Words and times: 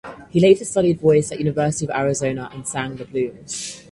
He 0.31 0.39
later 0.39 0.65
studied 0.65 0.99
voice 0.99 1.31
at 1.31 1.37
University 1.37 1.85
of 1.85 1.91
Arizona 1.95 2.49
and 2.53 2.67
sang 2.67 2.95
the 2.95 3.05
blues. 3.05 3.83